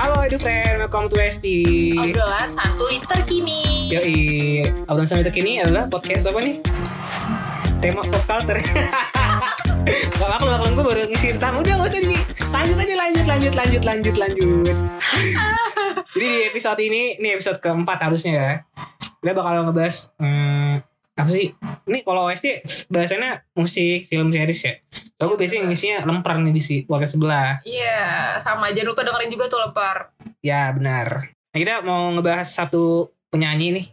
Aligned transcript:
Halo 0.00 0.24
edu 0.24 0.40
friend, 0.40 0.80
welcome 0.80 1.12
to 1.12 1.20
ST. 1.20 1.44
Obrolan 1.92 2.48
santuy 2.56 3.04
terkini. 3.04 3.92
Yoi, 3.92 4.64
obrolan 4.88 5.04
santuy 5.04 5.28
terkini 5.28 5.60
adalah 5.60 5.92
podcast 5.92 6.24
apa 6.24 6.40
nih? 6.40 6.56
Tema 7.84 8.00
pop 8.08 8.24
culture. 8.24 8.64
Gak 10.16 10.24
apa 10.24 10.40
kalau 10.40 10.72
gue 10.72 10.84
baru 10.88 11.00
ngisi 11.04 11.36
pertama 11.36 11.60
Udah 11.60 11.84
gak 11.84 11.92
usah 11.92 12.00
di 12.00 12.16
Lanjut 12.48 12.76
aja 12.80 12.94
lanjut 12.96 13.26
lanjut 13.28 13.54
lanjut 13.56 13.82
lanjut 13.84 14.14
lanjut 14.16 14.76
Jadi 16.16 16.26
di 16.32 16.40
episode 16.48 16.80
ini 16.80 17.20
Ini 17.20 17.28
episode 17.36 17.60
keempat 17.60 18.00
harusnya 18.00 18.32
ya 18.32 18.52
Kita 19.20 19.36
bakal 19.36 19.68
ngebahas 19.68 20.16
hmm, 20.16 20.89
Apa 21.18 21.30
sih 21.32 21.50
Ini 21.90 22.06
kalau 22.06 22.30
OST 22.30 22.62
Bahasannya 22.92 23.50
musik 23.56 24.06
film 24.06 24.30
series 24.30 24.60
ya 24.62 24.74
Kalau 25.18 25.34
gue 25.34 25.38
biasanya 25.42 25.66
ngisinya 25.68 25.98
lempar 26.06 26.38
nih 26.38 26.54
di 26.54 26.62
si 26.62 26.76
podcast 26.86 27.18
sebelah 27.18 27.60
Iya, 27.66 28.36
sama 28.40 28.70
jangan 28.70 28.94
lupa 28.94 29.02
dengerin 29.04 29.30
juga 29.30 29.44
tuh 29.50 29.60
lepar. 29.60 29.96
Ya 30.40 30.72
benar. 30.72 31.32
Nah, 31.52 31.58
kita 31.58 31.84
mau 31.84 32.08
ngebahas 32.14 32.48
satu 32.48 33.12
penyanyi 33.28 33.74
nih. 33.74 33.86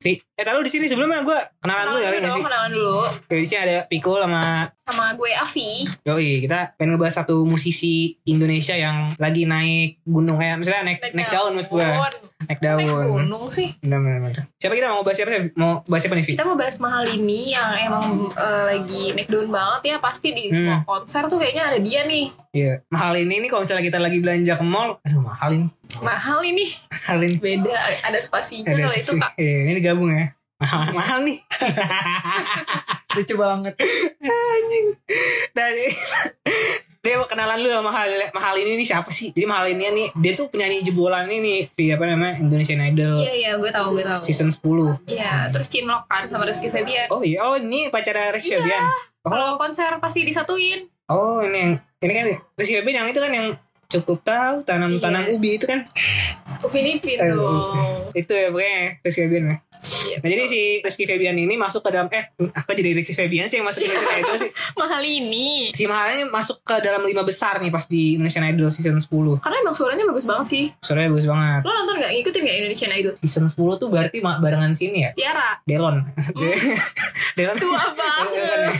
Di, 0.00 0.16
eh 0.16 0.44
tahu 0.48 0.64
di 0.64 0.72
sini 0.72 0.88
sebelumnya 0.88 1.20
gue 1.20 1.36
kenalan 1.60 1.92
dulu 1.92 1.98
kali 2.00 2.16
nggak 2.18 2.32
sih? 2.32 2.40
kenalan 2.40 2.70
dulu. 2.72 2.98
Di 3.28 3.44
sini 3.44 3.60
ada 3.60 3.84
Piko 3.84 4.16
sama 4.16 4.64
Sama 4.82 5.12
gue 5.12 5.28
Avi. 5.30 5.84
Yoi. 6.02 6.40
Kita 6.40 6.72
pengen 6.74 6.96
ngebahas 6.96 7.20
satu 7.20 7.44
musisi 7.44 8.16
Indonesia 8.24 8.72
yang 8.72 9.12
lagi 9.14 9.44
naik 9.44 10.00
gunung 10.02 10.40
kayak 10.40 10.56
misalnya 10.56 10.88
naik 10.88 11.04
naik, 11.12 11.28
daun 11.28 11.52
maksud 11.52 11.70
gue. 11.70 11.84
Naik 11.84 12.16
Naik 12.40 12.60
daun. 12.64 13.06
gunung 13.20 13.44
sih. 13.52 13.76
Benar, 13.78 14.00
benar. 14.00 14.48
Siapa 14.56 14.72
kita 14.72 14.88
mau 14.88 15.04
bahas 15.04 15.14
siapa? 15.14 15.30
sih? 15.30 15.52
Mau 15.52 15.84
bahas 15.84 16.00
siapa 16.00 16.16
nih 16.16 16.24
Vi? 16.24 16.32
Kita 16.32 16.44
mau 16.48 16.56
bahas 16.56 16.76
mahal 16.80 17.04
ini 17.06 17.40
yang 17.52 17.70
emang 17.76 18.04
eh, 18.32 18.62
lagi 18.72 19.02
naik 19.12 19.28
daun 19.28 19.52
banget 19.52 19.82
ya. 19.84 19.96
Pasti 20.00 20.32
di 20.32 20.48
semua 20.48 20.80
Hmm. 20.80 20.88
konser 20.88 21.28
tuh 21.28 21.36
kayaknya 21.36 21.64
ada 21.66 21.78
dia 21.78 22.00
nih. 22.02 22.26
Iya. 22.50 22.72
Mahal 22.88 23.20
ini 23.20 23.44
nih 23.44 23.48
kalau 23.48 23.62
misalnya 23.62 23.84
kita 23.84 24.00
lagi 24.00 24.16
belanja 24.16 24.56
ke 24.56 24.64
mall, 24.64 24.96
aduh 25.04 25.20
mahal 25.20 25.52
ini. 25.52 25.68
Mahal 25.98 26.38
ini. 26.42 26.70
Mahal 26.88 27.18
ini. 27.20 27.36
Beda, 27.36 27.74
ada 28.00 28.18
spasinya 28.18 28.70
Ada 28.70 28.86
kalau 28.86 28.94
itu 28.94 29.12
kak. 29.16 29.30
Iya, 29.34 29.56
ini 29.64 29.72
digabung 29.74 30.10
ya. 30.10 30.26
Mahal, 30.56 30.80
mahal 30.92 31.18
nih. 31.22 31.38
lucu 33.16 33.34
banget 33.34 33.74
Anjing. 34.20 34.86
Ini- 35.50 35.96
dia 37.00 37.16
mau 37.16 37.24
kenalan 37.24 37.56
lu 37.58 37.66
sama 37.66 37.88
mahal 37.88 38.12
mahal 38.30 38.54
ini 38.54 38.76
nih 38.76 38.84
siapa 38.86 39.08
sih? 39.08 39.32
Jadi 39.32 39.48
mahal 39.48 39.66
ini 39.66 39.88
nih 39.88 40.08
dia 40.14 40.36
tuh 40.36 40.46
penyanyi 40.46 40.84
jebolan 40.84 41.24
ini 41.24 41.40
nih 41.40 41.60
di 41.72 41.84
apa 41.88 42.04
namanya 42.04 42.36
Indonesian 42.36 42.76
Idol 42.78 43.16
Iya, 43.16 43.32
iya, 43.32 43.50
gue 43.56 43.72
tahu, 43.72 43.96
gue 43.96 44.04
tahu. 44.04 44.20
season 44.20 44.52
10. 44.52 45.08
Iya, 45.08 45.48
terus 45.48 45.66
Cinlok 45.66 46.04
kan 46.04 46.28
sama 46.28 46.44
Rizky 46.44 46.68
Febian. 46.68 47.08
Oh 47.08 47.24
iya, 47.24 47.40
oh 47.40 47.56
ini 47.56 47.88
pacara 47.88 48.28
Rizky 48.30 48.52
Iya. 48.52 48.60
Febian. 48.60 48.84
Kalau 49.20 49.46
Oh, 49.46 49.56
konser 49.56 49.96
pasti 49.96 50.22
disatuin. 50.22 50.92
oh 51.08 51.40
ini 51.40 51.56
yang 51.56 51.72
ini 52.00 52.12
kan 52.14 52.24
Rizky 52.54 52.76
Febian 52.76 53.00
yang 53.00 53.08
itu 53.08 53.16
kan 53.18 53.32
yang 53.32 53.48
cukup 53.90 54.22
tahu 54.22 54.62
tanam-tanam 54.62 55.26
Iya. 55.26 55.34
ubi 55.34 55.50
itu 55.52 55.66
kan 55.66 55.82
Upin 56.60 56.86
Ipin 56.86 57.16
Eh, 57.16 57.30
dong. 57.30 58.06
itu 58.12 58.30
ya 58.30 58.48
pokoknya 58.48 58.78
Rizky 59.00 59.20
Febian 59.24 59.44
ya. 59.46 59.56
Nah 60.20 60.28
jadi 60.28 60.44
si 60.44 60.60
Rizky 60.80 61.04
Febian 61.04 61.34
ini 61.34 61.56
masuk 61.56 61.80
ke 61.80 61.90
dalam 61.90 62.06
eh 62.10 62.28
aku 62.36 62.70
jadi 62.72 62.92
Rizky 62.92 63.12
Febian 63.12 63.46
sih 63.46 63.58
yang 63.58 63.66
masuk 63.66 63.80
ke 63.80 63.88
Indonesian 63.88 64.18
Idol 64.18 64.36
sih. 64.44 64.50
Mahal 64.76 65.02
ini. 65.02 65.48
Si 65.72 65.84
mahalnya 65.84 66.24
masuk 66.26 66.60
ke 66.60 66.76
dalam 66.78 67.02
lima 67.02 67.22
besar 67.22 67.58
nih 67.58 67.68
pas 67.68 67.84
di 67.84 68.14
Indonesian 68.14 68.44
Idol 68.46 68.68
season 68.68 68.96
10. 68.96 69.08
Karena 69.40 69.56
emang 69.58 69.72
suaranya 69.72 70.04
bagus 70.04 70.24
banget 70.24 70.46
sih. 70.46 70.64
Suaranya 70.80 71.10
bagus 71.12 71.26
banget. 71.26 71.60
Lo 71.64 71.72
nonton 71.72 71.94
gak? 71.96 72.10
Ngikutin 72.12 72.40
gak 72.42 72.56
Indonesian 72.58 72.92
Idol? 72.92 73.12
Season 73.20 73.46
10 73.46 73.56
tuh 73.80 73.88
berarti 73.88 74.18
barengan 74.20 74.72
sini 74.72 74.98
ya? 75.04 75.10
Tiara. 75.16 75.60
Delon. 75.64 76.04
Delon 77.38 77.56
Hmm. 77.56 77.62
Tua 77.62 77.84
banget. 77.94 78.72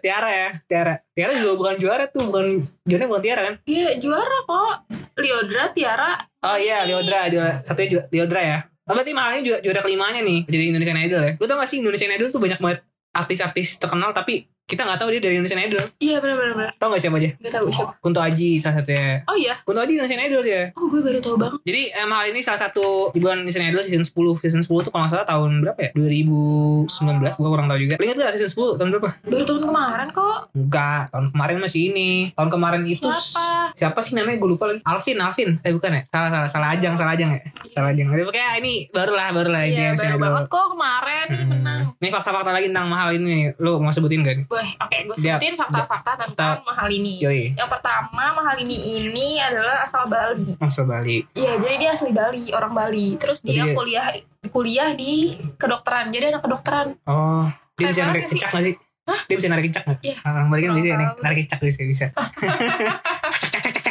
Tiara 0.00 0.30
ya, 0.30 0.48
Tiara. 0.64 0.94
Tiara 1.12 1.32
juga 1.36 1.52
bukan 1.54 1.76
juara 1.76 2.04
tuh, 2.06 2.26
bukan 2.26 2.64
juara 2.82 3.04
bukan 3.04 3.22
Tiara 3.22 3.40
kan? 3.44 3.54
Iya 3.66 3.90
juara 3.98 4.38
kok. 4.44 4.74
Liodra, 5.20 5.68
Tiara. 5.70 6.10
Oh 6.40 6.56
iya, 6.56 6.88
Leodra, 6.88 7.28
juara 7.28 7.60
satunya 7.60 8.08
Leodra 8.08 8.40
ya. 8.40 8.58
Berarti 8.94 9.12
mahalnya 9.14 9.42
juga 9.46 9.58
juara 9.62 9.80
kelimanya 9.82 10.20
nih 10.22 10.46
jadi 10.50 10.64
Indonesian 10.74 10.98
Idol 10.98 11.22
ya. 11.22 11.32
Lu 11.38 11.44
tau 11.46 11.56
gak 11.58 11.70
sih 11.70 11.78
Indonesian 11.80 12.12
Idol 12.14 12.28
tuh 12.30 12.40
banyak 12.42 12.58
banget 12.58 12.78
artis-artis 13.10 13.78
terkenal 13.78 14.14
tapi 14.14 14.46
kita 14.70 14.86
nggak 14.86 15.00
tahu 15.02 15.10
dia 15.10 15.18
dari 15.18 15.34
Indonesian 15.34 15.66
Idol. 15.66 15.82
Iya 15.98 16.16
bener-bener. 16.22 16.54
bener. 16.54 16.70
Tau 16.78 16.94
gak 16.94 17.02
siapa 17.02 17.18
aja? 17.18 17.30
Gak 17.34 17.50
tau 17.50 17.66
siapa. 17.66 17.92
Kunto 17.98 18.22
Aji 18.22 18.62
salah 18.62 18.78
satunya. 18.78 19.26
Oh 19.26 19.34
iya. 19.34 19.58
Kunto 19.66 19.82
Aji 19.82 19.98
Indonesian 19.98 20.22
Idol 20.22 20.42
dia. 20.46 20.62
Oh 20.78 20.86
gue 20.86 21.02
baru 21.02 21.18
tau 21.18 21.34
banget. 21.34 21.58
Jadi 21.66 21.82
eh, 21.90 22.06
mahal 22.06 22.30
ini 22.30 22.38
salah 22.38 22.60
satu 22.62 23.10
hiburan 23.10 23.42
Indonesian 23.42 23.66
Idol 23.66 23.82
season 23.82 24.06
10. 24.06 24.14
Season 24.46 24.62
10 24.62 24.86
tuh 24.86 24.90
kalau 24.94 25.02
nggak 25.02 25.12
salah 25.12 25.26
tahun 25.26 25.50
berapa 25.66 25.80
ya? 25.82 25.90
2019, 25.98 26.86
gua 27.42 27.50
kurang 27.50 27.66
tahu 27.66 27.78
juga. 27.82 27.94
Inget 27.98 28.16
gak 28.16 28.32
season 28.38 28.50
10 28.54 28.78
tahun 28.78 28.88
berapa? 28.94 29.10
Baru 29.26 29.44
tahun 29.44 29.62
kemarin 29.66 30.08
kok. 30.14 30.38
Enggak, 30.54 31.02
tahun 31.10 31.26
kemarin 31.34 31.56
masih 31.58 31.80
ini. 31.90 32.10
Tahun 32.38 32.48
kemarin 32.48 32.82
itu 32.86 33.08
Siapa? 33.10 33.74
siapa 33.74 33.98
sih 34.00 34.14
namanya 34.14 34.38
gue 34.38 34.48
lupa 34.48 34.70
lagi. 34.70 34.80
Alvin, 34.86 35.18
Alvin. 35.18 35.50
Eh 35.66 35.72
bukan 35.74 35.90
ya? 35.98 36.02
Salah 36.06 36.30
salah 36.30 36.48
salah 36.48 36.68
ajang, 36.78 36.94
salah 36.94 37.12
ajang 37.18 37.30
ya. 37.34 37.40
Salah 37.74 37.90
ajang. 37.90 38.06
Tapi 38.06 38.22
pokoknya 38.22 38.48
ini 38.62 38.72
barulah 38.94 39.28
barulah 39.34 39.62
ini 39.66 39.74
Iya 39.74 39.82
yang 39.90 39.96
baru 39.98 40.06
saya 40.06 40.16
banget 40.16 40.44
kok. 40.46 40.66
Ini 42.00 42.08
fakta-fakta 42.08 42.48
lagi 42.48 42.72
tentang 42.72 42.88
mahal 42.88 43.12
ini. 43.12 43.52
Lu 43.60 43.76
mau 43.76 43.92
sebutin 43.92 44.24
gak 44.24 44.32
nih? 44.40 44.46
Boleh. 44.48 44.72
Oke 44.80 44.96
gue 45.04 45.16
Dia- 45.20 45.36
sebutin 45.36 45.52
fakta-fakta 45.52 46.24
tentang 46.24 46.64
mahal 46.64 46.88
ini. 46.88 47.20
Yoi. 47.20 47.52
Yang 47.52 47.68
pertama 47.68 48.32
mahal 48.32 48.56
ini 48.56 48.72
ini 49.04 49.36
adalah 49.36 49.84
asal 49.84 50.08
Bali. 50.08 50.56
Masa 50.56 50.88
Bali. 50.88 51.28
Iya, 51.36 51.60
jadi 51.60 51.74
dia 51.76 51.90
asli 51.92 52.16
Bali, 52.16 52.56
orang 52.56 52.72
Bali. 52.72 53.20
Terus 53.20 53.44
dia 53.44 53.68
Jadi- 53.68 53.76
kuliah 53.76 54.16
kuliah 54.48 54.96
di 54.96 55.36
kedokteran. 55.60 56.08
Jadi 56.08 56.24
anak 56.32 56.40
kedokteran. 56.40 56.96
Oh, 57.04 57.44
dia 57.76 57.92
bisa 57.92 58.08
narik 58.08 58.32
kecak 58.32 58.48
gak 58.48 58.64
sih? 58.64 58.74
Dia 59.28 59.36
bisa 59.36 59.48
narik 59.52 59.64
kecak 59.68 59.84
gak? 59.84 59.98
Iya. 60.00 60.16
Ah, 60.24 60.48
Bali 60.48 60.60
kan 60.64 60.72
bisa 60.72 60.96
narik 61.20 61.36
kecak 61.44 61.60
bisa 61.60 61.84
bisa. 61.84 62.06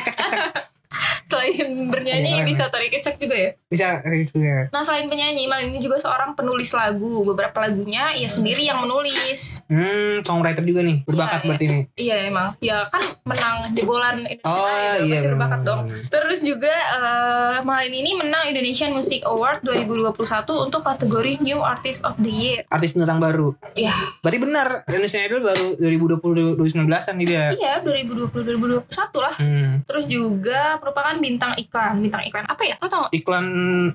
bernyanyi 1.88 2.34
Keren, 2.35 2.47
bisa 2.47 2.63
tarik 2.67 2.91
kecek 2.91 3.16
juga 3.17 3.35
ya. 3.35 3.50
Bisa 3.66 3.88
gitu 4.03 4.35
ya. 4.38 4.67
Nah 4.67 4.81
selain 4.81 5.07
penyanyi, 5.07 5.45
Mal 5.45 5.63
ini 5.63 5.79
juga 5.79 5.95
seorang 5.97 6.35
penulis 6.35 6.67
lagu. 6.69 7.23
Beberapa 7.23 7.62
lagunya 7.62 8.12
ia 8.12 8.28
sendiri 8.28 8.62
yang 8.62 8.84
menulis. 8.84 9.63
Hmm, 9.66 10.19
songwriter 10.19 10.62
juga 10.62 10.81
nih, 10.81 11.06
berbakat 11.06 11.39
Iya, 11.39 11.47
berarti 11.47 11.66
nih. 11.66 11.84
Iya 11.95 12.16
emang. 12.28 12.47
Ya 12.59 12.78
kan 12.88 13.01
menang 13.23 13.56
jebolan 13.72 14.19
Indonesia 14.19 14.44
Oh 14.44 14.68
Idol, 14.68 15.06
iya. 15.06 15.13
pasti 15.16 15.28
berbakat 15.29 15.62
dong. 15.63 15.79
Terus 16.09 16.39
juga 16.41 16.73
eh 16.73 17.57
Malin 17.62 17.94
ini 17.94 18.12
menang 18.16 18.50
Indonesian 18.50 18.91
Music 18.91 19.22
Award 19.23 19.62
2021 19.63 20.18
untuk 20.59 20.81
kategori 20.81 21.39
New 21.39 21.62
Artist 21.62 22.03
of 22.03 22.18
the 22.18 22.28
Year. 22.28 22.59
Artis 22.68 22.97
tentang 22.97 23.22
baru. 23.22 23.53
Iya, 23.72 23.94
Berarti 24.19 24.39
benar 24.41 24.68
Indonesian 24.89 25.23
Idol 25.23 25.45
baru 25.45 25.68
2020 25.78 26.57
2019-an 26.57 27.16
dia. 27.22 27.45
iya 27.53 27.73
2020 27.79 28.34
2021 28.34 28.89
lah. 29.16 29.35
Hmm. 29.38 29.85
Terus 29.85 30.06
juga 30.06 30.79
merupakan 30.79 31.16
bintang 31.16 31.53
iklan. 31.69 32.02
Bintang 32.02 32.24
iklan 32.25 32.46
apa 32.50 32.63
ya? 32.66 32.75
Lo 32.81 32.90
tau 32.90 33.06
gak? 33.06 33.12
Iklan 33.13 33.46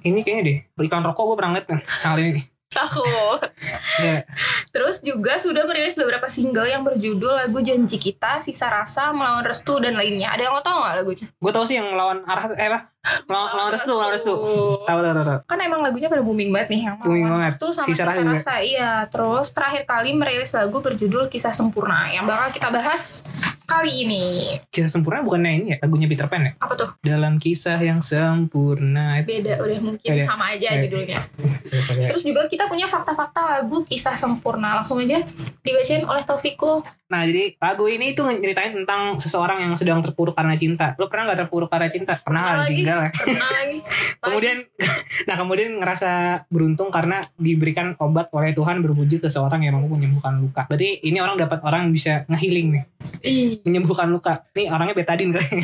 ini 0.07 0.21
kayaknya 0.23 0.43
deh. 0.47 0.59
Iklan 0.87 1.03
rokok 1.03 1.35
gue 1.35 1.37
pernah 1.37 1.53
liat 1.59 1.67
kan 1.67 1.81
kali 2.07 2.23
ini. 2.31 2.43
Takut. 2.75 3.41
Ya. 3.95 4.27
Terus 4.75 5.07
juga 5.07 5.39
sudah 5.39 5.63
merilis 5.63 5.95
beberapa 5.95 6.27
single 6.27 6.67
yang 6.67 6.83
berjudul 6.83 7.31
lagu 7.31 7.63
Janji 7.63 7.95
Kita, 8.03 8.43
Sisa 8.43 8.67
Rasa, 8.67 9.15
Melawan 9.15 9.47
Restu, 9.47 9.79
dan 9.79 9.95
lainnya. 9.95 10.35
Ada 10.35 10.51
yang 10.51 10.55
lo 10.59 10.63
tau 10.67 10.83
gak 10.83 10.99
lagunya? 10.99 11.31
Gue 11.39 11.53
tau 11.55 11.63
sih 11.63 11.79
yang 11.79 11.95
lawan 11.95 12.27
arah 12.27 12.51
eh 12.59 12.67
apa? 12.67 12.91
Lawan, 13.31 13.51
lawan 13.55 13.71
restu, 13.71 13.95
lawan 13.95 14.13
restu. 14.19 14.35
Tahu 14.83 14.99
tahu 14.99 15.15
tahu. 15.15 15.27
tahu. 15.31 15.39
Kan 15.47 15.59
emang 15.63 15.87
lagunya 15.87 16.11
pada 16.11 16.27
booming 16.27 16.51
banget 16.51 16.69
nih 16.75 16.81
yang 16.91 16.95
Booming 16.99 17.31
Melawan 17.31 17.47
banget. 17.47 17.53
Restu 17.55 17.67
sama 17.71 17.87
Sisa 17.87 18.03
Rasa. 18.03 18.21
Rasa. 18.27 18.55
Iya, 18.67 18.93
terus 19.07 19.47
terakhir 19.55 19.83
kali 19.87 20.11
merilis 20.19 20.51
lagu 20.51 20.83
berjudul 20.83 21.31
Kisah 21.31 21.55
Sempurna 21.55 22.11
yang 22.11 22.27
bakal 22.27 22.51
kita 22.51 22.75
bahas 22.75 23.23
kali 23.65 23.93
ini. 24.05 24.23
Kisah 24.69 24.89
sempurna 24.93 25.25
bukannya 25.25 25.53
ini 25.57 25.67
ya 25.75 25.77
lagunya 25.81 26.07
Peter 26.07 26.29
Pan 26.29 26.45
ya? 26.45 26.53
Apa 26.61 26.75
tuh? 26.77 26.89
Dalam 27.01 27.41
kisah 27.41 27.81
yang 27.81 28.05
sempurna. 28.05 29.21
Beda, 29.25 29.61
udah 29.61 29.79
mungkin 29.81 30.09
Beda. 30.09 30.25
sama 30.29 30.45
aja 30.55 30.69
Beda. 30.77 30.83
judulnya. 30.87 31.19
Terus 31.69 31.87
Terus 31.91 32.23
juga 32.23 32.47
kita 32.47 32.69
punya 32.69 32.87
fakta-fakta 32.87 33.41
lagu 33.41 33.83
Kisah 33.83 34.15
Sempurna. 34.15 34.79
Langsung 34.79 35.01
aja 35.01 35.25
dibacain 35.65 36.05
oleh 36.05 36.23
Taufikul. 36.23 36.85
Nah 37.11 37.23
jadi 37.25 37.57
lagu 37.59 37.85
ini 37.91 38.13
tuh 38.17 38.31
nyeritain 38.31 38.75
tentang 38.75 39.17
seseorang 39.19 39.61
yang 39.61 39.73
sedang 39.75 40.01
terpuruk 40.05 40.37
karena 40.37 40.55
cinta. 40.55 40.95
Lu 41.01 41.09
pernah 41.11 41.33
gak 41.33 41.47
terpuruk 41.47 41.69
karena 41.73 41.89
cinta? 41.91 42.21
Pernah 42.23 42.43
lah 42.43 42.55
lagi. 42.63 42.79
ditinggal 42.79 42.99
ya. 43.01 43.11
Pernah 43.11 43.49
lagi. 43.51 43.79
Kemudian, 44.25 44.59
nah 45.29 45.37
kemudian 45.37 45.71
ngerasa 45.77 46.11
beruntung 46.49 46.89
karena 46.89 47.21
diberikan 47.37 47.93
obat 48.01 48.33
oleh 48.33 48.57
Tuhan 48.57 48.81
berwujud 48.81 49.21
seseorang 49.21 49.61
yang 49.61 49.77
mampu 49.77 50.01
menyembuhkan 50.01 50.41
luka. 50.41 50.65
Berarti 50.65 51.05
ini 51.05 51.21
orang 51.21 51.37
dapat 51.37 51.61
orang 51.61 51.89
yang 51.89 51.93
bisa 51.93 52.25
ngehealing 52.33 52.73
nih, 52.73 52.85
Ih, 53.21 53.54
menyembuhkan 53.63 54.11
luka. 54.11 54.43
Nih 54.57 54.67
orangnya 54.67 54.97
betadin 54.97 55.31
kali. 55.31 55.47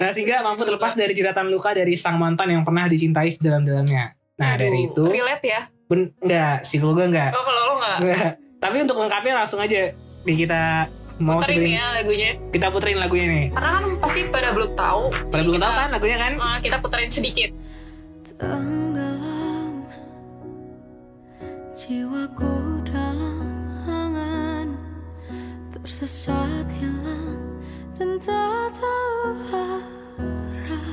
nah 0.00 0.10
sehingga 0.10 0.42
mampu 0.42 0.66
terlepas 0.66 0.96
dari 0.96 1.14
jeratan 1.14 1.46
luka 1.46 1.70
dari 1.70 1.94
sang 1.94 2.18
mantan 2.18 2.50
yang 2.50 2.62
pernah 2.66 2.90
dicintai 2.90 3.30
sedalam-dalamnya. 3.30 4.16
Nah 4.36 4.52
dari 4.58 4.90
aduh, 4.90 4.90
itu, 4.90 5.02
relate 5.06 5.46
ya. 5.46 5.60
ben, 5.86 6.10
enggak 6.18 6.66
sih 6.66 6.82
kalau 6.82 6.92
gue 6.92 7.06
enggak. 7.06 7.30
Oh, 7.30 7.44
kalau 7.46 7.62
lo 7.62 7.74
nggak 7.78 7.96
Enggak. 8.02 8.30
Tapi 8.56 8.76
untuk 8.82 8.96
lengkapnya 8.98 9.34
langsung 9.38 9.60
aja 9.62 9.94
nih 10.26 10.36
kita 10.36 10.62
mau 11.16 11.40
puterin 11.40 11.56
sebenarnya 11.56 11.80
ya 11.80 11.86
lagunya. 11.96 12.30
kita 12.50 12.66
puterin 12.68 12.98
lagunya 12.98 13.26
nih. 13.30 13.46
Karena 13.54 13.70
kan 13.72 13.84
pasti 14.02 14.20
pada 14.28 14.48
belum 14.52 14.70
tahu. 14.74 15.02
Pada 15.30 15.42
belum 15.46 15.56
kita- 15.56 15.64
tahu 15.64 15.74
kan 15.78 15.88
lagunya 15.94 16.18
kan? 16.18 16.32
Ah, 16.36 16.58
kita 16.60 16.76
puterin 16.82 17.08
sedikit. 17.08 17.50
Tenggelam 18.36 19.88
jiwaku 21.72 22.52
dalam 22.84 23.25
Hilang 25.96 27.40
dan 27.96 28.20
tak 28.20 28.68
tahu 28.76 29.32
arah 29.48 30.92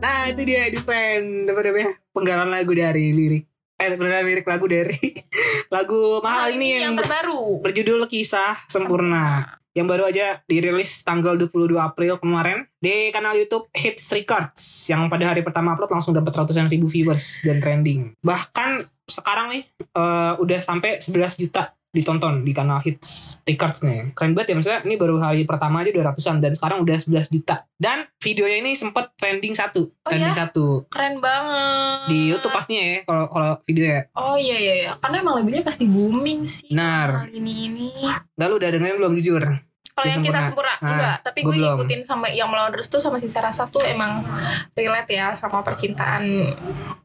Nah 0.00 0.20
itu 0.32 0.40
dia 0.48 0.72
Edufren 0.72 1.44
Apa 1.44 1.60
namanya 1.60 2.00
Penggalan 2.08 2.48
lagu 2.48 2.72
dari 2.72 3.12
lirik 3.12 3.44
Eh 3.76 3.92
penggalan 4.00 4.24
lirik 4.24 4.48
lagu 4.48 4.64
dari 4.72 4.96
Lagu 5.76 6.24
mahal 6.24 6.56
ini 6.56 6.80
yang, 6.80 6.96
yang 6.96 7.04
terbaru. 7.04 7.60
berjudul 7.60 8.08
Kisah 8.08 8.64
Sempurna 8.72 9.60
yang 9.70 9.86
baru 9.86 10.10
aja 10.10 10.42
dirilis 10.50 11.06
tanggal 11.06 11.38
22 11.38 11.78
April 11.78 12.18
kemarin 12.18 12.66
di 12.82 13.14
kanal 13.14 13.38
YouTube 13.38 13.70
Hits 13.70 14.10
Records 14.10 14.90
yang 14.90 15.06
pada 15.06 15.30
hari 15.30 15.46
pertama 15.46 15.78
upload 15.78 15.94
langsung 15.94 16.10
dapat 16.10 16.34
ratusan 16.34 16.66
ribu 16.66 16.90
viewers 16.90 17.38
dan 17.46 17.62
trending. 17.62 18.18
Bahkan 18.18 18.90
sekarang 19.06 19.54
nih 19.54 19.62
eh, 19.78 20.32
udah 20.42 20.58
sampai 20.58 20.98
11 20.98 21.38
juta 21.38 21.70
ditonton 21.90 22.40
di 22.40 22.50
kanal 22.50 22.78
Hits 22.78 23.42
Records 23.42 23.82
nih. 23.82 24.10
Keren 24.12 24.32
banget 24.32 24.48
ya 24.48 24.54
maksudnya 24.54 24.80
ini 24.82 24.94
baru 24.94 25.18
hari 25.18 25.42
pertama 25.42 25.80
aja 25.80 25.90
udah 25.90 26.04
ratusan 26.08 26.38
dan 26.38 26.52
sekarang 26.52 26.80
udah 26.80 26.96
11 26.96 27.10
juta. 27.28 27.66
Dan 27.74 28.06
videonya 28.16 28.58
ini 28.58 28.72
sempet 28.72 29.10
trending 29.14 29.52
satu, 29.52 29.90
trending 30.00 30.30
ya? 30.30 30.46
satu 30.46 30.86
Keren 30.86 31.18
banget. 31.18 32.06
di 32.06 32.30
YouTube 32.30 32.50
pastinya 32.50 32.80
ya 32.80 32.98
kalau 33.02 33.26
kalau 33.26 33.50
video 33.64 33.84
ya. 33.84 34.00
Oh 34.14 34.34
iya 34.34 34.56
iya 34.56 34.74
iya. 34.76 34.90
Karena 34.96 35.16
emang 35.20 35.34
lagunya 35.36 35.60
pasti 35.60 35.84
booming 35.84 36.42
sih. 36.44 36.70
Benar. 36.70 37.26
Kali 37.26 37.36
ini 37.36 37.52
ini. 37.66 37.88
Lalu 38.34 38.52
udah 38.56 38.68
dengerin 38.70 38.96
belum 38.96 39.14
jujur? 39.18 39.44
Kalau 39.90 40.06
yang 40.06 40.22
Kisah 40.22 40.40
Sempurna. 40.40 40.72
sempurna 40.72 40.74
Ah, 40.80 40.88
enggak, 40.88 41.16
tapi 41.20 41.38
gue 41.42 41.52
belum. 41.52 41.76
ngikutin 41.76 42.00
sama 42.02 42.26
yang 42.30 42.48
melawan 42.48 42.72
restu 42.72 42.96
sama 42.96 43.18
sisa 43.18 43.38
rasa 43.38 43.66
tuh 43.66 43.82
emang 43.82 44.24
relate 44.72 45.12
ya 45.12 45.34
sama 45.34 45.60
percintaan 45.60 46.24
eh, 46.24 46.56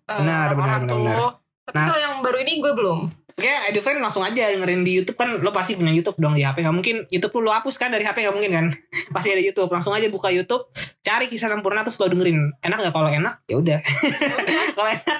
Benar, 0.05 0.53
orang-orang 0.53 0.79
benar, 0.79 0.87
tuh. 0.87 0.99
benar, 1.01 1.17
benar. 1.17 1.33
Tapi 1.65 1.75
Nah. 1.75 1.85
kalau 1.87 1.99
yang 1.99 2.15
baru 2.21 2.37
ini 2.39 2.53
gue 2.55 2.71
belum. 2.71 2.99
Oke, 3.35 3.51
Edufriend 3.67 3.99
langsung 3.99 4.23
aja 4.23 4.47
dengerin 4.47 4.87
di 4.87 4.95
YouTube 4.95 5.19
kan 5.19 5.27
lo 5.43 5.51
pasti 5.51 5.75
punya 5.75 5.91
YouTube 5.91 6.15
dong 6.15 6.39
di 6.39 6.47
HP 6.47 6.63
nggak 6.63 6.71
mungkin 6.71 7.03
YouTube 7.11 7.35
lu 7.35 7.47
lo 7.47 7.51
hapus 7.51 7.75
kan 7.75 7.91
dari 7.91 8.07
HP 8.07 8.23
nggak 8.23 8.31
mungkin 8.31 8.51
kan? 8.55 8.65
Pasti 9.15 9.35
ada 9.35 9.43
YouTube. 9.43 9.67
Langsung 9.67 9.91
aja 9.91 10.07
buka 10.07 10.31
YouTube 10.31 10.71
cari 11.03 11.27
kisah 11.27 11.51
sempurna 11.51 11.83
terus 11.83 11.99
lo 11.99 12.07
dengerin. 12.07 12.55
Enak 12.63 12.77
nggak? 12.79 12.93
Kalau 12.95 13.11
enak 13.11 13.43
ya 13.51 13.55
udah. 13.59 13.79
Kalau 14.79 14.87
enak 14.87 15.19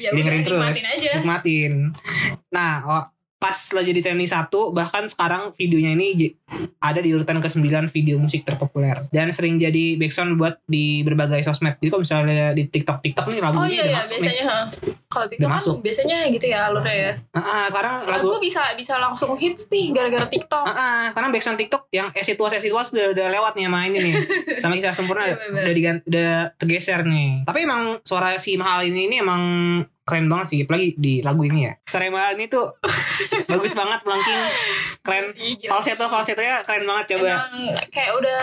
Ya 0.00 0.08
udah, 0.08 0.16
dengerin 0.24 0.40
terus. 0.40 0.72
nikmatin 0.72 0.88
aja. 0.88 1.10
nikmatin. 1.20 1.72
Nah 2.48 2.72
oh, 2.88 3.04
pas 3.40 3.56
lo 3.72 3.80
jadi 3.80 3.96
trending 3.98 4.28
satu 4.28 4.68
bahkan 4.70 5.08
sekarang 5.08 5.48
videonya 5.50 5.90
ini 5.90 6.36
ada 6.76 7.00
di 7.00 7.08
urutan 7.08 7.40
ke-9 7.40 7.64
video 7.88 8.14
musik 8.14 8.44
terpopuler 8.44 9.08
dan 9.08 9.32
sering 9.32 9.56
jadi 9.56 9.96
background 9.96 10.36
buat 10.36 10.60
di 10.62 11.00
berbagai 11.00 11.40
sosmed 11.40 11.74
jadi 11.74 11.88
kalau 11.88 12.04
misalnya 12.04 12.52
di 12.52 12.68
TikTok 12.68 13.00
TikTok 13.00 13.24
nih 13.26 13.40
lagu 13.40 13.56
Oh 13.56 13.64
ini 13.64 13.74
iya 13.74 13.82
udah 13.82 13.88
iya 13.88 13.98
masuk 13.98 14.12
nih 14.12 14.20
biasanya. 14.22 14.44
ha. 14.46 14.60
Kalau 15.08 15.26
TikTok 15.26 15.40
Udah 15.40 15.48
kan 15.48 15.58
masuk. 15.58 15.76
biasanya 15.80 16.16
gitu 16.28 16.46
ya 16.46 16.58
alurnya 16.62 16.94
ya. 16.94 17.12
Nah, 17.32 17.42
ah, 17.42 17.66
sekarang 17.66 17.94
lagu 18.04 18.28
Lagu 18.28 18.38
bisa 18.38 18.62
bisa 18.74 18.94
langsung 18.96 19.32
hits 19.34 19.66
nih 19.66 19.90
gara-gara 19.90 20.26
TikTok. 20.28 20.62
Ah, 20.62 20.70
ah, 20.70 21.02
sekarang 21.08 21.28
backsound 21.30 21.56
TikTok 21.56 21.82
yang 21.90 22.12
eh 22.12 22.22
situas 22.22 22.52
eh 22.52 22.60
situas 22.60 22.92
udah, 22.92 23.10
udah 23.10 23.26
lewat 23.30 23.52
nih 23.54 23.64
sama 23.66 23.80
ini 23.82 23.98
nih 24.00 24.14
sama 24.62 24.76
kisah 24.76 24.92
sempurna 24.92 25.24
Iya, 25.24 25.34
bener. 25.40 25.62
udah 25.62 25.74
diganti, 25.74 26.02
udah 26.06 26.30
tergeser 26.54 27.00
nih 27.02 27.42
tapi 27.42 27.58
emang 27.64 27.82
suara 28.02 28.36
si 28.36 28.54
mahal 28.54 28.84
ini 28.84 29.08
ini 29.08 29.16
emang 29.18 29.42
keren 30.10 30.26
banget 30.26 30.46
sih 30.50 30.58
apalagi 30.66 30.98
di 30.98 31.22
lagu 31.22 31.46
ini 31.46 31.70
ya. 31.70 31.72
Suara 31.86 32.10
mahal 32.10 32.34
ini 32.34 32.50
tuh 32.50 32.74
bagus 33.50 33.72
banget 33.78 34.02
melengking 34.02 34.42
keren. 35.06 35.24
Iya, 35.38 35.54
gila. 35.62 35.70
falsetto 35.70 36.04
falsettonya 36.10 36.56
keren 36.66 36.84
banget 36.84 37.04
coba. 37.14 37.28
Emang 37.30 37.54
kayak 37.94 38.10
udah 38.18 38.40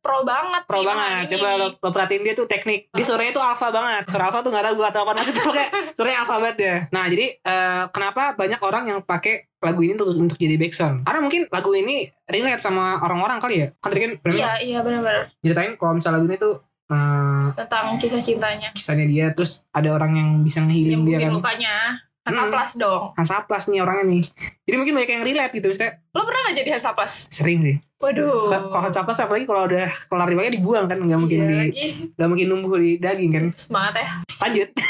pro 0.00 0.22
banget. 0.22 0.62
pro 0.64 0.80
banget 0.80 1.26
Mahal 1.26 1.30
coba 1.34 1.48
ini. 1.50 1.60
lo, 1.60 1.66
lo 1.76 1.90
perhatiin 1.90 2.22
dia 2.22 2.34
tuh 2.38 2.46
teknik. 2.46 2.88
Dia 2.94 3.04
suaranya 3.04 3.32
tuh 3.34 3.42
alfa 3.42 3.68
banget. 3.68 4.02
Suara 4.06 4.30
alfa 4.30 4.38
tuh 4.40 4.50
gak 4.54 4.64
tau 4.64 4.74
gue 4.78 4.86
atau 4.86 5.00
apa 5.02 5.12
maksudnya 5.12 5.44
kayak 5.50 5.70
suaranya 5.92 6.18
alfa 6.24 6.34
banget 6.40 6.58
ya 6.60 6.76
nah 6.94 7.04
jadi 7.06 7.26
eh, 7.36 7.84
kenapa 7.90 8.22
banyak 8.34 8.60
orang 8.62 8.84
yang 8.88 8.98
pakai 9.02 9.50
lagu 9.60 9.80
ini 9.84 9.92
untuk 9.92 10.08
untuk 10.16 10.38
jadi 10.40 10.56
backsound 10.56 11.04
karena 11.04 11.20
mungkin 11.20 11.42
lagu 11.52 11.70
ini 11.76 12.08
relate 12.24 12.62
sama 12.62 12.96
orang-orang 13.02 13.36
kali 13.42 13.54
ya. 13.60 13.68
Kan 13.82 13.90
tadi 13.92 14.00
kan 14.06 14.12
Iya 14.24 14.50
iya 14.62 14.78
benar-benar 14.80 15.28
nyeritain 15.42 15.74
kalau 15.76 15.98
misalnya 15.98 16.16
lagu 16.22 16.26
ini 16.30 16.38
tuh 16.38 16.54
eh, 16.90 17.46
tentang 17.56 17.94
kisah 17.96 18.18
cintanya. 18.18 18.68
kisahnya 18.70 19.06
dia 19.06 19.26
terus 19.30 19.62
ada 19.70 19.90
orang 19.90 20.12
yang 20.12 20.28
bisa 20.40 20.58
ngehealing 20.60 21.02
dia 21.04 21.18
kan 21.20 21.32
lukanya. 21.32 21.76
Hmm. 22.20 22.36
Hansaplas 22.36 22.76
dong. 22.76 23.02
Hansaplas 23.14 23.64
nih 23.66 23.80
orangnya 23.80 24.04
nih 24.06 24.22
jadi 24.62 24.76
mungkin 24.76 24.92
banyak 24.92 25.10
yang 25.10 25.24
relate 25.24 25.52
gitu 25.52 25.66
maksudnya 25.66 25.92
Lo 26.10 26.22
pernah 26.22 26.40
gak 26.44 26.54
jadi 26.54 26.70
Hansaplas? 26.72 27.12
sering 27.26 27.58
sih 27.60 27.76
Waduh. 27.96 28.44
kalau 28.68 28.82
Hansaplas 28.82 29.18
apalagi 29.18 29.44
kalau 29.44 29.64
udah 29.64 29.88
kelar 30.04 30.28
dipakai 30.28 30.52
dibuang 30.52 30.84
kan 30.84 31.00
nggak 31.00 31.16
mungkin 31.16 31.38
Iya 31.38 31.48
di 31.48 31.56
lagi. 31.58 31.84
nggak 32.12 32.28
mungkin 32.28 32.46
numbuh 32.46 32.76
di 32.76 32.90
daging 32.96 33.30
kan 33.30 33.44
Semangat 33.50 33.94
ya. 33.96 34.08
lanjut 34.38 34.68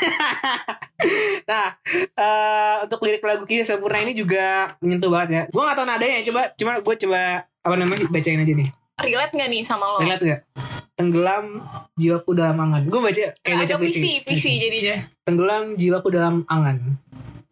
nah 1.46 1.66
eh, 1.94 2.76
untuk 2.82 2.98
lirik 3.00 3.22
lagu 3.22 3.44
kisah 3.44 3.74
sempurna 3.74 3.98
ini 4.00 4.12
juga 4.12 4.74
menyentuh 4.78 5.08
banget 5.08 5.28
ya 5.30 5.42
gue 5.46 5.62
gak 5.62 5.76
tau 5.76 5.86
nadanya 5.86 6.20
coba 6.24 6.40
cuma 6.52 6.72
gue 6.76 6.94
coba 6.98 7.20
apa 7.46 7.74
namanya 7.74 8.04
bacain 8.06 8.38
aja 8.38 8.52
nih 8.52 8.68
Relate 9.00 9.32
gak 9.32 9.48
nih 9.48 9.62
sama 9.62 9.86
lo? 9.86 9.98
relate 9.98 10.24
gak 10.26 10.40
tenggelam 11.00 11.44
jiwaku 11.96 12.36
dalam 12.36 12.60
angan. 12.60 12.82
Gue 12.84 13.00
baca 13.00 13.24
kayak 13.40 13.56
baca 13.56 13.74
Agak 13.74 13.80
visi, 13.80 14.20
visi 14.20 14.52
jadinya. 14.60 14.96
tenggelam 15.24 15.64
jiwaku 15.74 16.08
dalam 16.12 16.44
angan. 16.44 17.00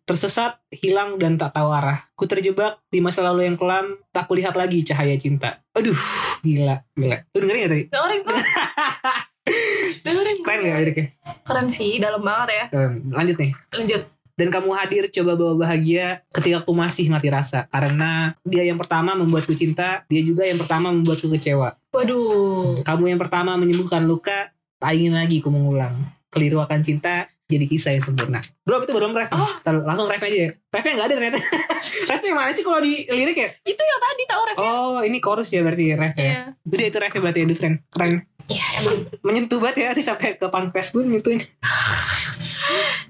Tersesat 0.05 0.61
hilang 0.73 1.17
dan 1.17 1.37
tak 1.37 1.57
tahu 1.57 1.73
arah. 1.73 2.05
Ku 2.13 2.25
terjebak 2.25 2.81
di 2.89 3.01
masa 3.01 3.25
lalu 3.25 3.49
yang 3.49 3.57
kelam 3.57 3.97
tak 4.13 4.29
kulihat 4.29 4.53
lagi 4.53 4.85
cahaya 4.85 5.17
cinta. 5.17 5.65
Aduh 5.73 5.97
gila 6.45 6.85
gila. 6.93 7.25
Lu 7.33 7.37
dengerin 7.41 7.61
gak 7.61 7.73
tadi? 7.73 7.85
Dengerin 7.89 8.21
gue. 8.21 8.37
Dengerin 10.05 10.39
keren 10.45 10.61
gak 10.61 10.81
liriknya? 10.85 11.07
Keren 11.45 11.67
sih, 11.73 11.97
dalam 11.97 12.21
banget 12.21 12.49
ya. 12.53 12.65
Lanjut 13.09 13.37
nih. 13.41 13.53
Lanjut. 13.73 14.03
Dan 14.39 14.55
kamu 14.55 14.71
hadir 14.71 15.11
coba 15.11 15.35
bawa 15.35 15.55
bahagia 15.59 16.23
ketika 16.31 16.63
aku 16.63 16.71
masih 16.71 17.11
mati 17.11 17.27
rasa. 17.27 17.67
Karena 17.75 18.39
dia 18.47 18.63
yang 18.63 18.79
pertama 18.79 19.19
membuatku 19.19 19.51
cinta 19.59 20.07
dia 20.07 20.23
juga 20.23 20.47
yang 20.47 20.63
pertama 20.63 20.95
membuatku 20.95 21.27
kecewa. 21.35 21.75
Waduh. 21.91 22.87
kamu 22.87 23.17
yang 23.17 23.21
pertama 23.21 23.59
menyembuhkan 23.59 24.07
luka 24.07 24.55
tak 24.79 24.95
ingin 24.95 25.19
lagi 25.19 25.43
ku 25.43 25.51
mengulang. 25.51 26.15
Keliru 26.31 26.63
akan 26.63 26.87
cinta 26.87 27.27
jadi 27.49 27.65
kisah 27.67 27.97
yang 27.99 28.05
sempurna. 28.05 28.39
Belum 28.63 28.85
itu 28.87 28.93
belum 28.95 29.11
ref. 29.17 29.33
Oh. 29.35 29.49
Taruh, 29.65 29.83
langsung 29.83 30.07
ref 30.07 30.23
aja 30.23 30.39
ya. 30.39 30.51
Refnya 30.71 30.93
nggak 30.95 31.09
ada 31.11 31.15
ternyata. 31.19 31.39
Refnya 32.13 32.29
yang 32.31 32.39
mana 32.39 32.53
sih 32.53 32.63
kalau 32.63 32.79
di 32.85 33.09
lirik 33.09 33.35
ya? 33.41 33.49
Itu 33.65 33.83
yang 33.83 34.01
tadi 34.05 34.23
tau 34.29 34.43
refnya. 34.45 34.69
oh 34.69 35.01
ini 35.01 35.19
chorus 35.19 35.49
ya 35.51 35.65
berarti 35.65 35.97
ref 35.97 36.15
ya? 36.15 36.53
Itu 36.63 36.75
dia 36.77 36.87
itu 36.93 36.99
refnya 37.01 37.21
berarti 37.25 37.41
ya 37.43 37.47
friend. 37.57 37.77
Keren. 37.91 38.13
Iya, 38.49 38.65
emang, 38.81 38.97
menyentuh 39.21 39.61
banget 39.61 39.77
ya 39.85 39.89
Ini 39.93 40.01
sampai 40.01 40.41
ke 40.41 40.49
pankes 40.49 40.97
gue 40.97 41.05
nyentuhin 41.05 41.37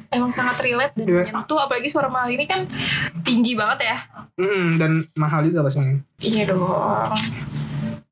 emang 0.08 0.28
sangat 0.28 0.56
relate 0.58 0.94
dan 0.94 1.06
Iya. 1.06 1.22
menyentuh 1.24 1.58
apalagi 1.58 1.88
suara 1.88 2.06
mahal 2.06 2.28
ini 2.28 2.44
kan 2.44 2.64
tinggi 3.20 3.52
banget 3.52 3.84
ya. 3.84 3.96
Mm, 4.36 4.66
dan 4.76 4.90
mahal 5.14 5.42
juga 5.42 5.66
pastinya 5.66 5.98
Iya 6.18 6.48
dong. 6.48 6.62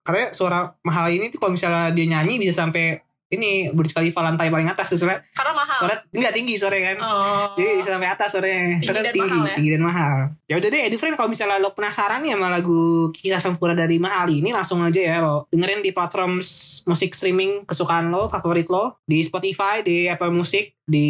katanya 0.02 0.30
suara 0.30 0.58
mahal 0.80 1.10
ini 1.10 1.28
tuh 1.28 1.38
kalau 1.38 1.52
misalnya 1.52 1.90
dia 1.90 2.06
nyanyi 2.06 2.38
bisa 2.38 2.62
sampai 2.62 3.02
ini 3.26 3.74
berkali 3.74 4.10
lantai 4.10 4.48
paling 4.48 4.70
atas 4.70 4.86
tuh 4.88 4.98
suara 4.98 5.18
Karena 5.30 5.52
mahal. 5.52 5.74
suara 5.74 5.94
enggak 6.08 6.30
tinggi 6.30 6.54
suaranya 6.54 6.84
kan 6.86 6.98
Oh. 7.02 7.46
jadi 7.54 7.70
bisa 7.76 7.90
sampai 7.90 8.08
atas 8.08 8.28
suaranya 8.30 8.58
Tinggi 8.76 8.86
suaranya 8.86 9.04
dan 9.04 9.14
tinggi 9.14 9.26
mahal 9.28 9.44
ya? 9.44 9.54
tinggi 9.54 9.70
dan 9.70 9.82
mahal 9.82 10.16
ya 10.46 10.54
udah 10.56 10.68
deh 10.70 10.82
Edi 10.86 10.96
Friend 10.96 11.14
kalau 11.14 11.28
misalnya 11.28 11.58
lo 11.58 11.70
penasaran 11.72 12.22
nih 12.22 12.32
sama 12.32 12.48
lagu 12.48 12.80
kisah 13.10 13.40
sempurna 13.40 13.74
dari 13.74 13.98
mahal 13.98 14.26
ini 14.28 14.50
langsung 14.50 14.78
aja 14.80 15.00
ya 15.00 15.18
lo 15.18 15.50
dengerin 15.50 15.82
di 15.82 15.90
platform 15.90 16.38
musik 16.86 17.10
streaming 17.12 17.66
kesukaan 17.66 18.08
lo 18.08 18.26
favorit 18.26 18.66
lo 18.66 19.02
di 19.02 19.18
Spotify 19.20 19.82
di 19.82 20.06
Apple 20.06 20.30
Music 20.30 20.78
di 20.86 21.06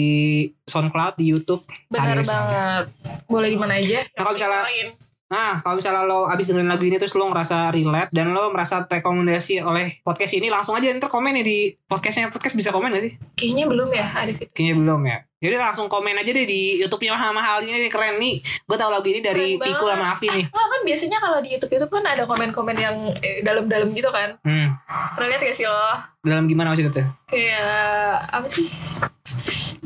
SoundCloud 0.64 1.14
di 1.14 1.24
YouTube 1.28 1.68
Benar 1.86 2.24
banget. 2.24 2.84
Boleh 3.28 3.48
di 3.48 3.58
mana 3.58 3.76
aja. 3.76 4.00
Nah, 4.08 4.24
kalau 4.24 4.34
misalnya-. 4.34 4.96
Nah, 5.26 5.58
kalau 5.58 5.82
misalnya 5.82 6.06
lo 6.06 6.30
abis 6.30 6.46
dengerin 6.54 6.70
lagu 6.70 6.86
ini 6.86 7.02
terus 7.02 7.18
lo 7.18 7.26
ngerasa 7.26 7.74
relate 7.74 8.14
dan 8.14 8.30
lo 8.30 8.46
merasa 8.54 8.86
rekomendasi 8.86 9.58
oleh 9.58 9.98
podcast 10.06 10.38
ini 10.38 10.46
langsung 10.46 10.78
aja 10.78 10.86
ntar 10.94 11.10
komen 11.10 11.34
nih 11.42 11.44
di 11.44 11.58
podcastnya 11.90 12.30
podcast 12.30 12.54
bisa 12.54 12.70
komen 12.70 12.94
gak 12.94 13.02
sih? 13.02 13.12
Kayaknya 13.34 13.64
belum 13.66 13.88
ya 13.90 14.06
ada 14.06 14.30
fitur. 14.30 14.54
Kayaknya 14.54 14.76
belum 14.78 15.00
ya. 15.02 15.18
Jadi 15.36 15.56
langsung 15.58 15.86
komen 15.90 16.16
aja 16.16 16.30
deh 16.30 16.46
di 16.46 16.80
YouTube-nya 16.80 17.12
mahal-mahal 17.12 17.60
ini 17.60 17.86
nih, 17.86 17.92
keren 17.92 18.16
nih. 18.22 18.38
Gue 18.64 18.76
tau 18.78 18.88
lagu 18.88 19.04
ini 19.04 19.20
dari 19.20 19.58
Keren 19.58 19.66
Piku 19.66 19.84
sama 19.90 20.06
Afi 20.14 20.26
nih. 20.30 20.44
Oh 20.48 20.66
kan 20.70 20.80
biasanya 20.86 21.18
kalau 21.18 21.38
di 21.42 21.48
YouTube 21.52 21.72
YouTube 21.74 21.92
kan 21.92 22.06
ada 22.06 22.22
komen-komen 22.24 22.76
yang 22.78 22.96
eh, 23.18 23.42
dalam-dalam 23.42 23.90
gitu 23.92 24.08
kan. 24.14 24.38
Hmm. 24.46 24.78
Pernah 25.18 25.28
lihat 25.34 25.42
gak 25.42 25.56
sih 25.58 25.66
lo? 25.66 25.90
Dalam 26.22 26.46
gimana 26.46 26.70
maksudnya 26.70 27.02
tuh? 27.02 27.06
Kayak 27.26 28.30
apa 28.30 28.46
sih? 28.46 28.70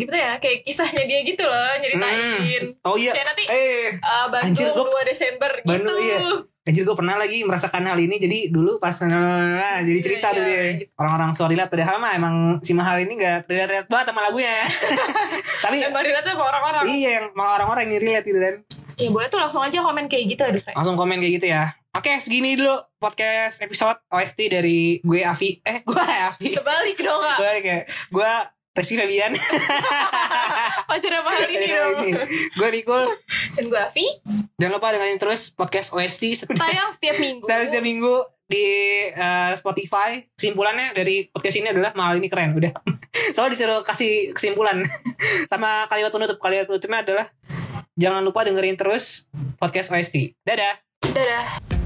Gimana 0.01 0.19
ya? 0.19 0.33
Kayak 0.37 0.59
kisahnya 0.63 1.05
dia 1.05 1.21
gitu 1.23 1.45
loh 1.45 1.71
nyeritain. 1.77 2.63
Oh 2.83 2.97
iya. 2.97 3.13
Kayak 3.13 3.27
nanti 3.29 3.45
Eh, 3.47 3.87
Bandung 4.27 4.47
Anjir, 4.47 4.67
gua- 4.71 4.89
2 4.97 5.03
Desember 5.07 5.51
gitu. 5.55 5.67
Bandung, 5.67 5.99
iya. 5.99 6.19
anjir 6.61 6.85
gue 6.85 6.93
pernah 6.95 7.17
lagi 7.17 7.43
merasakan 7.43 7.83
hal 7.85 7.99
ini. 7.99 8.17
Jadi 8.17 8.39
dulu 8.49 8.79
pas 8.79 8.95
nah, 9.01 9.81
jadi 9.81 9.91
Iya, 9.93 10.05
cerita 10.05 10.27
tuh 10.31 10.43
iya, 10.43 10.59
dia. 10.77 10.87
Orang-orang 10.95 11.31
so 11.33 11.45
relate 11.45 11.67
padahal 11.67 11.99
mah 11.99 12.13
emang 12.13 12.35
si 12.61 12.73
mahal 12.73 12.97
ini 12.97 13.17
gak 13.17 13.45
relate 13.45 13.87
banget 13.87 14.07
sama 14.09 14.21
lagunya. 14.23 14.55
Tapi 15.65 15.77
Dan 15.79 15.91
baru 15.91 16.09
sama 16.23 16.45
orang-orang. 16.47 16.83
iya 16.89 17.11
yang 17.19 17.27
malah 17.33 17.59
orang-orang 17.59 17.89
yang 17.89 18.01
relate 18.01 18.25
gitu 18.25 18.39
kan. 18.39 18.55
Ya 18.95 19.09
boleh 19.09 19.27
tuh 19.27 19.41
langsung 19.41 19.61
aja 19.61 19.79
komen 19.79 20.07
kayak 20.07 20.25
gitu 20.29 20.43
aduh 20.43 20.61
Fred. 20.61 20.77
Langsung 20.77 20.95
komen 20.95 21.19
kayak 21.19 21.35
gitu 21.37 21.47
ya. 21.49 21.75
Oke, 21.91 22.13
segini 22.19 22.55
dulu 22.55 22.71
podcast 22.95 23.59
episode 23.59 23.99
OST 24.07 24.39
dari 24.47 25.01
gue 25.01 25.21
Avi. 25.21 25.59
Eh, 25.59 25.83
gue 25.89 25.99
Avi. 25.99 26.55
Kebalik 26.55 26.99
dong 27.01 27.19
kak. 27.19 27.37
gue 27.37 27.51
kayak 27.59 27.83
gue 28.13 28.31
Rizky 28.81 28.97
Febian. 28.97 29.37
Pacar 30.89 31.13
apa 31.21 31.31
hari 31.37 31.53
ini 31.53 31.67
dong. 31.69 31.97
gue 32.57 32.69
Mikul. 32.73 33.13
Dan 33.53 33.65
gue 33.69 33.77
Avi. 33.77 34.07
Jangan 34.57 34.73
lupa 34.81 34.97
dengerin 34.97 35.21
terus 35.21 35.53
podcast 35.53 35.93
OST 35.93 36.33
setiap, 36.33 36.57
Tayang 36.57 36.89
setiap 36.97 37.21
minggu. 37.21 37.45
setiap 37.45 37.85
minggu 37.85 38.15
di 38.49 38.67
eh, 39.13 39.53
Spotify. 39.61 40.25
Kesimpulannya 40.33 40.97
dari 40.97 41.29
podcast 41.29 41.61
ini 41.61 41.69
adalah 41.77 41.93
mahal 41.93 42.17
ini 42.17 42.33
keren. 42.33 42.57
Udah. 42.57 42.73
Soalnya 43.37 43.53
disuruh 43.53 43.85
kasih 43.85 44.33
kesimpulan. 44.33 44.81
Sama 45.53 45.85
kalimat 45.93 46.09
penutup. 46.09 46.41
Kalimat 46.41 46.65
penutupnya 46.65 47.05
adalah 47.05 47.27
jangan 48.01 48.25
lupa 48.25 48.49
dengerin 48.49 48.81
terus 48.81 49.29
podcast 49.61 49.93
OST. 49.93 50.41
Dadah. 50.41 50.81
Dadah. 51.05 51.80